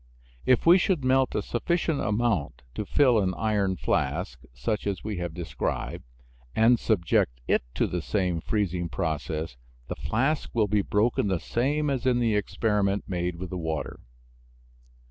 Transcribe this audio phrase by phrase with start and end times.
[0.47, 5.17] If we should melt a sufficient amount to fill an iron flask, such as we
[5.17, 6.03] have described,
[6.55, 9.57] and subject it to the same freezing process,
[9.89, 13.99] the flask will be broken the same as in the experiment made with the water.